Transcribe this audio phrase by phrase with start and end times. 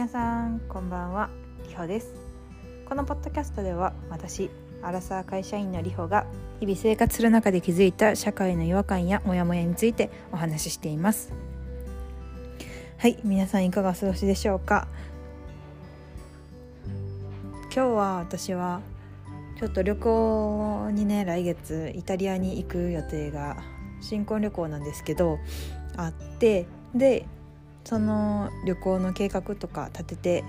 [0.00, 1.28] 皆さんこんばんは。
[1.68, 2.14] りほです。
[2.88, 4.48] このポッドキャストでは私
[4.80, 6.24] アラサー会社員のりほが
[6.58, 11.34] 日々生活する中で気づいた社会の違和感やモヤモヤについてお話ししています。
[12.96, 14.88] はい皆さんいかがお過ごしでしょうか？
[17.64, 18.80] 今日は私は
[19.58, 23.58] ちょっと旅行にね来月イタリアに行く予定が
[24.00, 25.38] 新婚旅行なんですけど
[25.98, 27.26] あってで
[27.84, 30.44] その旅行の計画とか立てて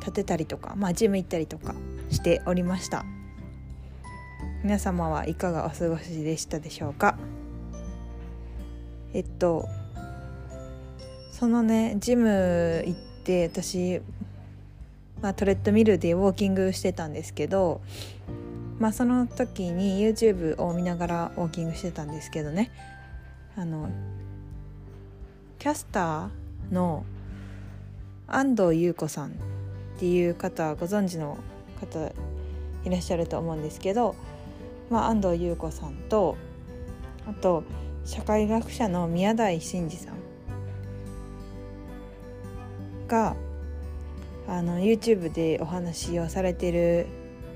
[0.00, 1.74] 立てたりとかまあジム行ったりとか
[2.10, 3.04] しておりました。
[4.62, 7.18] 皆様はいかがお過ごしでしたでしょうか？
[9.12, 9.68] えっと
[11.32, 14.00] そのねジム行って私、
[15.20, 17.80] まあ、トレッドミルでウォーキングしてたんですけど
[18.78, 22.70] まあその時に YouTube を見ながらウォーキングしてたんですけどね。
[23.56, 23.88] あの
[25.64, 27.06] キャスターの
[28.28, 29.32] 安藤優子さんっ
[29.98, 31.38] ていう方ご存知の
[31.80, 32.12] 方
[32.84, 34.14] いらっしゃると思うんですけど、
[34.90, 36.36] まあ、安藤優子さんと
[37.26, 37.64] あと
[38.04, 40.16] 社会学者の宮台真司さん
[43.08, 43.34] が
[44.46, 47.06] あの YouTube でお話をされてる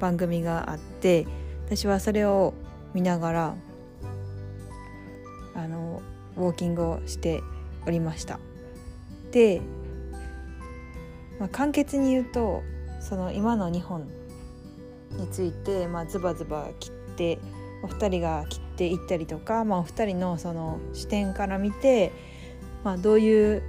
[0.00, 1.26] 番組があって
[1.66, 2.54] 私はそれを
[2.94, 3.54] 見ながら
[5.54, 6.00] あの
[6.38, 7.42] ウォーキングをして
[7.86, 8.38] おりました。
[9.30, 9.60] で、
[11.38, 12.62] まあ、簡潔に言うと
[13.00, 14.08] その今の日本
[15.12, 17.38] について、まあ、ズバズバ切って
[17.82, 22.12] お二人が切っていったりとか、まあ、お二人のその視点から見て、
[22.84, 23.62] まあ、どういう、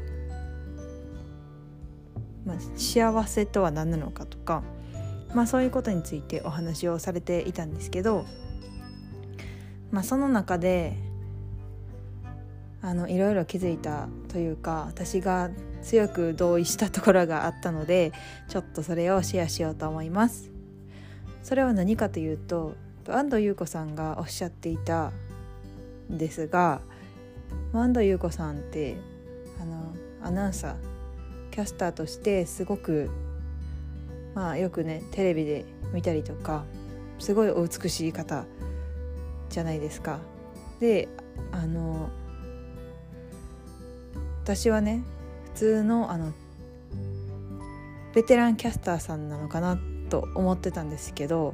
[2.45, 4.63] まあ、幸せとは何なのかとか、
[5.33, 8.25] まあ、そういうことについてお話をされていたんですけど、
[9.91, 10.97] まあ、その中で
[12.81, 15.49] あのいろいろ気づいたというか私が
[15.81, 18.13] 強く同意したところがあったので
[18.47, 20.52] ちょっとそれをシェアしようと思います
[21.43, 22.76] それは何かというと
[23.08, 25.11] 安藤優子さんがおっしゃっていた
[26.11, 26.81] んですが
[27.73, 28.98] 安藤優子さんって
[29.61, 30.75] あのアナウンサー
[31.52, 33.09] キャスターとしてすごく
[34.36, 36.64] まあよくねテレビで見たりとか
[37.17, 38.45] すごいお美しい方
[39.49, 40.20] じゃないですか。
[40.80, 41.09] で
[41.52, 42.09] あの
[44.49, 45.04] 私はね
[45.54, 46.33] 普通のあの
[48.15, 49.80] ベテランキャスターさんなのかな
[50.10, 51.54] と思ってたんですけど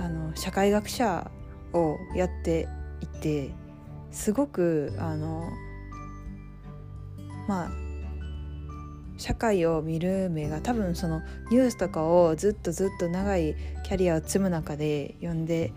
[0.00, 1.30] あの社会学者
[1.74, 2.68] をやって
[3.02, 3.50] いて
[4.10, 5.50] すごくあの
[7.46, 7.70] まあ
[9.18, 11.20] 社会を見る目が多分その
[11.50, 13.54] ニュースとかをずっとずっと長い
[13.84, 15.74] キャリアを積む中で読んで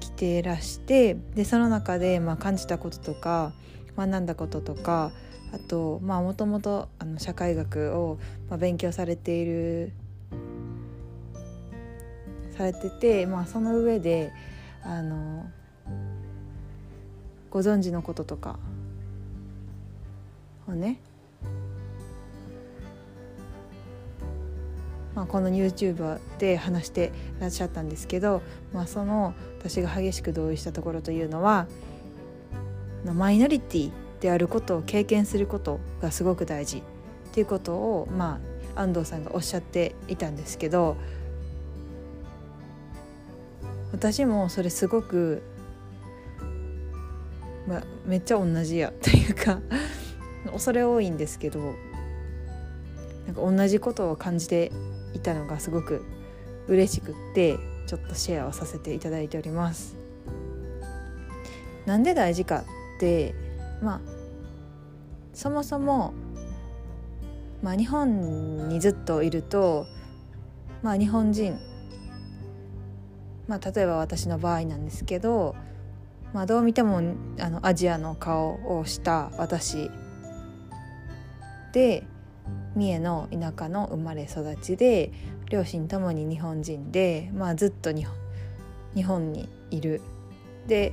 [0.00, 3.54] きてらしてでその中でまあ感じたこととか
[3.96, 5.12] 学んだこととか
[5.52, 8.18] あとまあもともと社会学を、
[8.48, 9.92] まあ、勉強されている
[12.56, 14.32] されてて、まあ、その上で
[14.82, 15.50] あの
[17.50, 18.58] ご存知のこととか
[20.68, 21.00] をね
[25.14, 31.66] まあ、この YouTube で話してらっしゃったんですけど、まあ、その私が激しく同意したところというのは
[33.04, 36.82] マイノリティであることを経験することがすごく大事っ
[37.32, 38.40] ていうことを、ま
[38.76, 40.96] あ、安藤さんがおっしゃっていたんですけど
[43.92, 45.42] 私もそれすごく、
[47.66, 49.60] まあ、めっちゃ同じやというか
[50.52, 51.74] 恐れ多いんですけど
[53.26, 54.72] なんか同じことを感じて
[55.14, 56.04] いたのがすごく
[56.68, 59.96] 嬉しくってちょっとシェアをさせていただいております。
[61.86, 62.64] なんで大事か
[63.82, 64.00] まあ
[65.32, 66.12] そもそも、
[67.62, 69.86] まあ、日本にずっといると、
[70.82, 71.58] まあ、日本人、
[73.48, 75.54] まあ、例えば私の場合なんですけど、
[76.32, 77.00] まあ、どう見ても
[77.38, 79.90] あのアジアの顔をした私
[81.72, 82.04] で
[82.74, 85.12] 三重の田舎の生まれ育ちで
[85.48, 88.14] 両親ともに日本人で、まあ、ずっと日本
[88.94, 90.00] 日本にいる。
[90.66, 90.92] で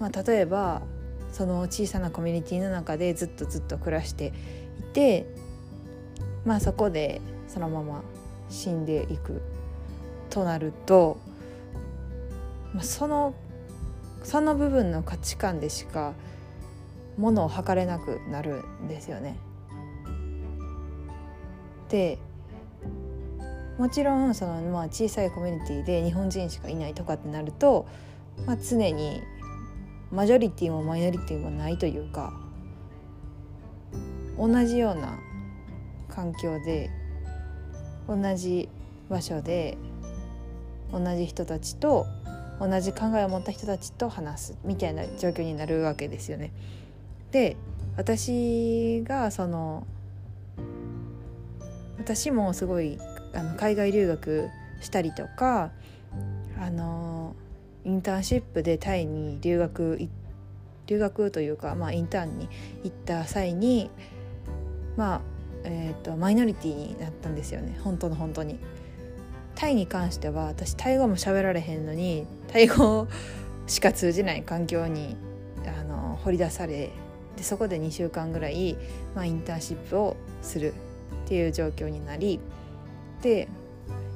[0.00, 0.82] まあ、例えば
[1.32, 4.32] その小さなコミュニティの中でずっとずっと暮らして
[4.80, 5.26] いて
[6.44, 8.02] まあそこでそのまま
[8.48, 9.42] 死んでいく
[10.30, 11.18] となると、
[12.74, 13.34] まあ、その
[14.22, 16.14] その部分の価値観でしか
[17.16, 19.38] ものを測れなくなるんですよね。
[21.88, 22.18] で
[23.78, 27.86] もちろんその、まあ、小さいコミュニティで日本人しかいないとかってなると、
[28.44, 29.22] まあ、常に
[30.10, 32.32] マジョリティもマイノリティもないというか
[34.38, 35.18] 同じような
[36.08, 36.90] 環境で
[38.08, 38.68] 同じ
[39.10, 39.76] 場所で
[40.92, 42.06] 同じ人たちと
[42.60, 46.52] 同じ考えを持った人たちと話すみたいな状況になるわけですよね。
[47.30, 47.56] で
[47.96, 49.86] 私がその
[51.98, 52.98] 私もすごい
[53.34, 54.48] あの海外留学
[54.80, 55.70] したりとか
[56.58, 57.07] あの
[57.88, 59.98] インターンシップでタイに留学
[60.86, 62.48] 留学というか、まあ、インターンに
[62.84, 63.90] 行った際に
[64.96, 65.20] まあ
[65.64, 68.58] えーと、マイノリティになったんですよね本当の本当に。
[69.54, 73.08] タイに関しては私タイ語も喋られへんのにタイ語
[73.66, 75.16] しか通じない環境に
[75.66, 76.90] あの掘り出され
[77.36, 78.76] でそこで2週間ぐらい、
[79.16, 80.74] まあ、インターンシップをする
[81.24, 82.38] っていう状況になり
[83.20, 83.48] で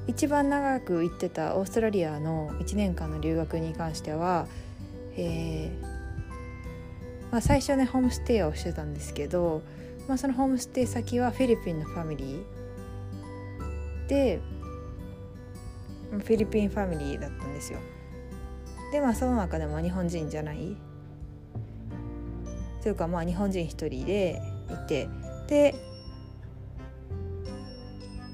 [0.07, 4.47] 一番長く行ってたオーストラリアの1年間の留学に関しては、
[5.17, 5.93] えー
[7.31, 9.63] まあ、最初ねホームステイをしてたんですけど
[10.09, 14.41] まあ、そのホームステイ先はフィリピンのファミリーで
[16.11, 17.79] フィリピンファミリーだったんですよ。
[18.91, 20.77] でまあその中でも日本人じゃない。
[22.83, 25.09] というかまあ日本人一人でいて
[25.47, 25.75] で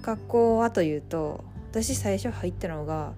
[0.03, 3.12] 学校はというと私最初入ったのが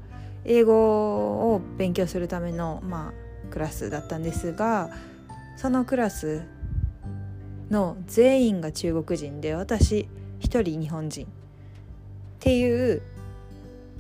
[0.44, 4.90] 英語を勉強するためのまあクラスだったんですが
[5.56, 6.42] そのクラス
[7.70, 10.08] の全員が中国人で私
[10.38, 11.28] 一人日本人っ
[12.40, 13.02] ていう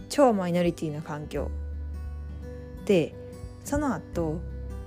[0.08, 1.50] 超マイノリティな環境。
[2.86, 3.14] で
[3.64, 4.40] その後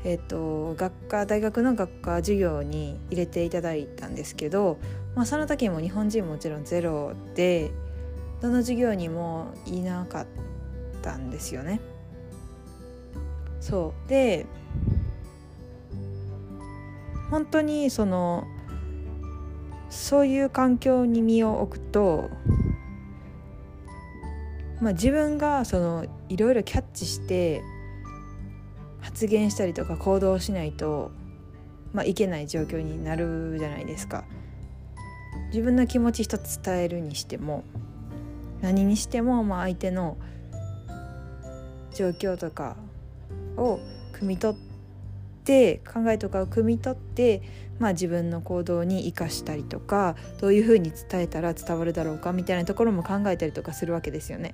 [0.06, 4.77] えーと、学科大学の学科授業に入れていただいたんですけど、
[5.15, 7.71] まあ、その時も日本人もちろんゼロで
[8.44, 10.28] どの授業にもいなかっ
[11.01, 11.80] たんですよね。
[13.62, 14.45] そうで
[17.30, 18.45] 本当にその
[19.90, 22.30] そういう環境に身を置くと、
[24.81, 27.63] まあ、自分がそのいろいろキャッチして
[29.00, 31.12] 発言したりとか行動しないと、
[31.94, 34.25] まあ、いけない状況になるじゃないですか。
[35.48, 37.63] 自分の気持ち一つ伝えるにしても
[38.63, 40.18] 何にしても、まあ、相手の
[41.94, 42.75] 状況とか
[43.56, 43.80] を
[44.13, 44.60] 汲み取っ
[45.44, 47.44] て考えとかを汲み取って
[47.80, 54.54] まあ、自分の行動に生かしたりとかどういうふうに伝えたら伝わるだろうかみたいなところも考えたりとかするわけですよね。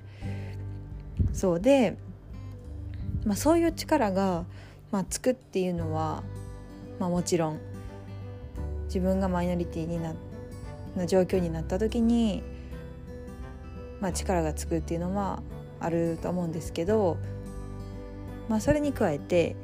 [1.32, 1.96] そうで、
[3.24, 4.44] まあ、そういう力が、
[4.90, 6.22] まあ、つくっていうのは、
[6.98, 7.60] まあ、もちろん
[8.86, 10.14] 自分がマイノリティにな
[10.96, 12.42] な状況になった時に、
[14.00, 15.42] まあ、力がつくっていうのは
[15.78, 17.18] あると思うんですけど、
[18.48, 19.56] まあ、それに加えて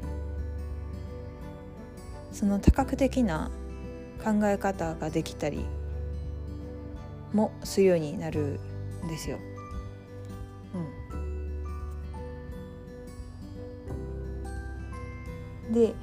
[2.32, 3.50] その多角的な
[4.22, 5.64] 考え方ができたり
[7.32, 8.60] もするようになる
[9.04, 9.38] んですよ。
[15.66, 15.94] うん、で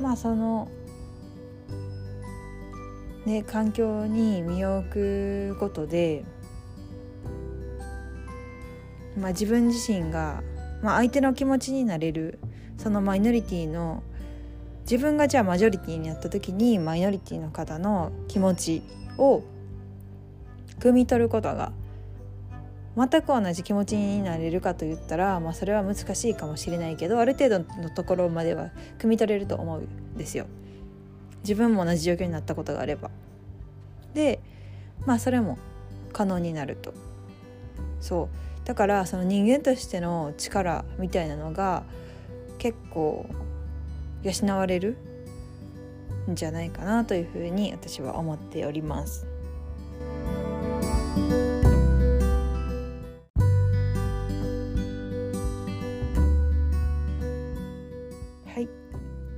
[0.00, 0.68] まあその
[3.26, 6.24] ね環境に身を置くことで、
[9.16, 10.42] まあ、自分自身が、
[10.82, 12.38] まあ、相手の気持ちになれる
[12.78, 14.02] そのマイノリティの
[14.82, 18.82] 自分がじゃあマジョリティになった時にマイノリティの方の気持ち
[19.18, 19.42] を
[20.80, 21.72] 汲み取ることが
[22.96, 30.46] 全く同じ気持ちになれるかと言ったら、まあ、それは難しいかもしれないけどある程度のところまでは汲み取れると思うんですよ。
[31.42, 33.10] 自分も同じ状況になったことがあれば。
[34.14, 34.40] で
[35.06, 35.58] まあそれも
[36.12, 36.92] 可能になると。
[38.02, 41.84] そうだからその人間としての力みたいなのが
[42.58, 43.26] 結構
[44.22, 44.96] 養われる
[46.30, 49.26] んじゃないかなというふうに私は思っております。
[58.46, 58.68] はい、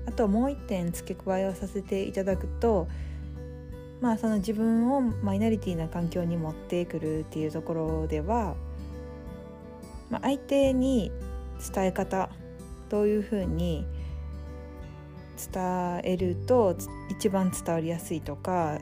[0.07, 2.89] あともう一点付け加えをさせていただくと
[4.05, 8.55] まあその自分をマイノリティな環境に持ってくるっていうところでは、
[10.11, 11.11] まあ、相手に
[11.75, 12.29] 伝え方
[12.91, 13.87] どういうふうに
[15.53, 16.77] 伝えると
[17.09, 18.79] 一番伝わりやすいとか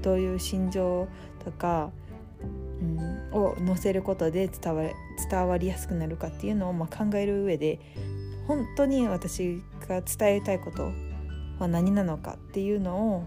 [0.00, 1.06] どういう心情
[1.44, 1.90] とか、
[2.80, 4.84] うん、を載せることで伝わ
[5.30, 7.78] 伝わりやすくなるかっていうのをまあ考える上で
[8.48, 10.92] 本当に私が伝えたいこと
[11.58, 13.24] は何なのかっていうのを、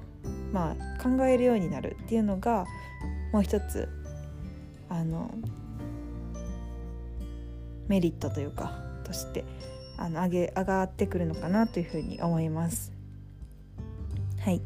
[0.51, 2.65] まあ、考えるようになるっていうのが
[3.31, 3.89] もう一つ
[4.89, 5.31] あの
[7.87, 8.71] メリットというか
[9.03, 9.43] として
[9.97, 12.91] あの上げ上がってくるのかなというふうに思います。
[14.39, 14.61] はい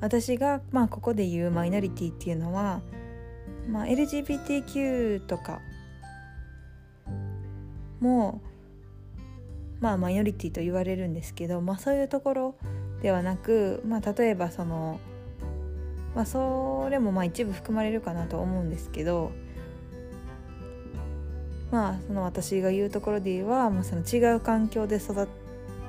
[0.00, 2.82] 私が、まあ、ここで言うマイノリティっていうのは、
[3.68, 5.60] まあ、LGBTQ とか
[7.98, 8.40] も
[9.80, 12.54] まあマイノリティと言われるんですけど、まあ、そういうところ
[13.02, 15.00] ではなく、まあ、例えばその、
[16.14, 19.32] まあ、それもまあ一部含まれるかなと思うんですけど
[21.70, 25.28] まあその私が言うところでは、まあ、その違う環境で育っ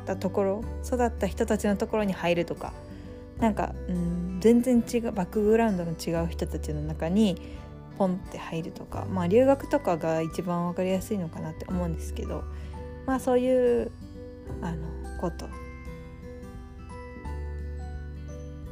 [0.05, 2.73] たところ育った人たちのところに入るとか
[3.39, 7.41] なんか、うん、全然違うバックグラウンドの違う人たちの中に
[7.97, 12.43] ポンって入るとかまあ留学とかが一番分かりやすいのかなって思うんですけど
[13.05, 13.91] まあそういう
[14.61, 14.87] あの
[15.19, 15.47] こと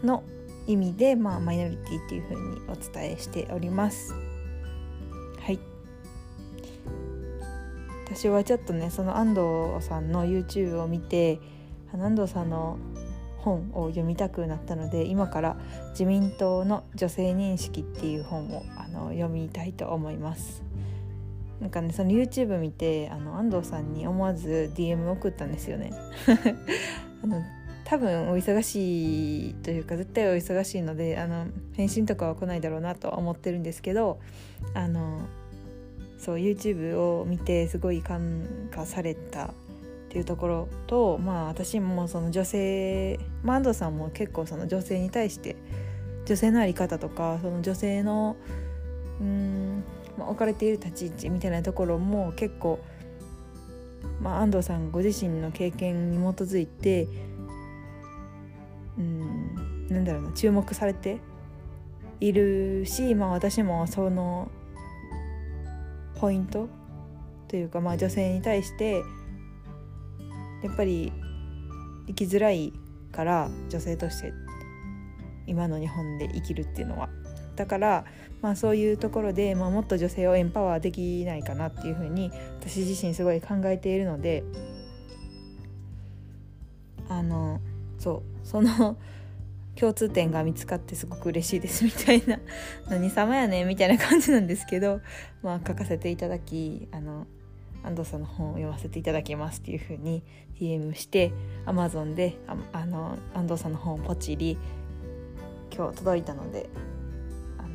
[0.04, 0.24] の
[0.68, 4.14] 意味で、まあ、マイノリティっていうふうにお伝えしております。
[5.40, 5.60] はい。
[8.06, 11.40] 私はちょっとねその安藤さんの YouTube を見て
[11.94, 12.78] 安藤さんの
[13.38, 15.58] 本を読みたくなったので今から
[15.92, 20.64] 自民党の女性認識っていう本をあの読みたいと思います。
[21.62, 25.92] なんかねその YouTube 見てあの安藤さんに思わず DM 送ったんですよね。
[27.24, 27.42] あの
[27.90, 34.20] 多分お忙しいというか絶対お忙しいのであの返信とかは来ないだろうなとは思ってるんですけど
[34.74, 35.22] あの
[36.18, 39.50] そう YouTube を見てすごい感化されたっ
[40.10, 45.56] ていうところとまあ私もその女性、まあ、安藤さんも結構その女性に対して
[46.26, 48.36] 女性の在り方とかその女性の
[49.22, 49.86] うん、
[50.18, 52.82] まあ、置かれている立ち位置みたいなところも結構、
[54.22, 57.08] まあ、安藤さんご自身の経験に基づいて
[58.98, 59.88] うん。
[59.90, 61.20] なんだろうな注目されて
[62.20, 64.50] いるし、まあ、私もその
[66.20, 66.68] ポイント
[67.48, 69.04] というか、まあ、女性に対して
[70.64, 71.14] やっぱり
[72.08, 72.74] 生きづらい
[73.12, 74.34] から女性として
[75.46, 77.10] 今の日本で生きるっていうのは。
[77.56, 78.06] だから、
[78.42, 84.44] まあ、そういうところで、まあ、もっと女性をエンパワーできないかなっていうふうに私自身すごい考えているので
[87.10, 87.60] あの
[87.98, 88.48] そう。
[88.48, 88.98] その
[89.76, 92.40] 共通点が見つかってすごく嬉しいですみたいな。
[92.90, 95.02] 何様やねみたいな感じなんですけど
[95.44, 97.28] まあ書かせていただきあの
[97.84, 100.24] 安藤さんの本を読ませていただきますっていう風に
[100.60, 101.32] DM して
[101.66, 104.58] Amazon でああの安藤さんの本をポチり
[105.76, 106.70] 今日届いたので
[107.58, 107.68] あの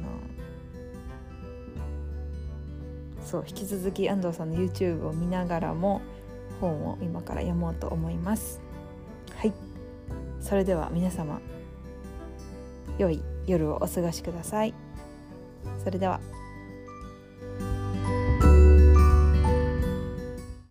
[3.25, 6.03] そう引き続き安藤さんの YouTube を見ながらも
[6.61, 8.62] 本を今から読もうと思います。
[10.53, 11.41] それでは皆様
[12.99, 14.75] 良い夜をお過ごしください。
[15.83, 16.21] それでは。